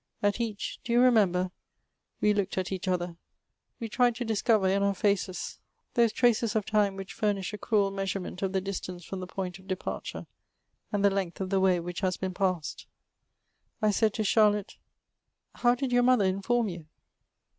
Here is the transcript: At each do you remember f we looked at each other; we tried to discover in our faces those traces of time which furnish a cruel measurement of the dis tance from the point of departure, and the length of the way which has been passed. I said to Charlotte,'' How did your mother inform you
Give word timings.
At 0.23 0.41
each 0.41 0.79
do 0.83 0.91
you 0.93 0.99
remember 0.99 1.39
f 1.43 1.51
we 2.21 2.33
looked 2.33 2.57
at 2.57 2.71
each 2.71 2.87
other; 2.87 3.17
we 3.79 3.87
tried 3.87 4.15
to 4.15 4.25
discover 4.25 4.67
in 4.67 4.81
our 4.81 4.95
faces 4.95 5.59
those 5.93 6.11
traces 6.11 6.55
of 6.55 6.65
time 6.65 6.95
which 6.97 7.13
furnish 7.13 7.53
a 7.53 7.59
cruel 7.59 7.91
measurement 7.91 8.41
of 8.41 8.51
the 8.51 8.61
dis 8.61 8.79
tance 8.79 9.05
from 9.05 9.19
the 9.19 9.27
point 9.27 9.59
of 9.59 9.67
departure, 9.67 10.25
and 10.91 11.05
the 11.05 11.11
length 11.11 11.39
of 11.39 11.51
the 11.51 11.59
way 11.59 11.79
which 11.79 11.99
has 11.99 12.17
been 12.17 12.33
passed. 12.33 12.87
I 13.79 13.91
said 13.91 14.15
to 14.15 14.23
Charlotte,'' 14.23 14.75
How 15.61 15.75
did 15.75 15.91
your 15.91 16.01
mother 16.01 16.25
inform 16.25 16.69
you 16.69 16.87